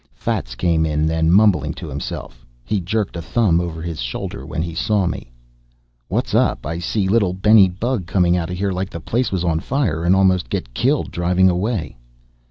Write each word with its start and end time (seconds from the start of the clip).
Fats 0.15 0.55
came 0.55 0.83
in 0.83 1.05
then, 1.05 1.29
mumbling 1.29 1.75
to 1.75 1.87
himself. 1.87 2.43
He 2.65 2.81
jerked 2.81 3.15
a 3.15 3.21
thumb 3.21 3.61
over 3.61 3.83
his 3.83 4.01
shoulder 4.01 4.47
when 4.47 4.63
he 4.63 4.73
saw 4.73 5.05
me. 5.05 5.31
"What's 6.07 6.33
up? 6.33 6.65
I 6.65 6.79
see 6.79 7.07
little 7.07 7.33
Benny 7.33 7.69
Bug 7.69 8.07
come 8.07 8.25
out 8.33 8.49
of 8.49 8.57
here 8.57 8.71
like 8.71 8.89
the 8.89 8.99
place 8.99 9.31
was 9.31 9.43
on 9.43 9.59
fire 9.59 10.03
and 10.03 10.15
almost 10.15 10.49
get 10.49 10.73
killed 10.73 11.11
driving 11.11 11.51
away?" 11.51 11.97